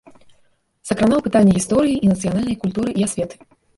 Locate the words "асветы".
3.11-3.35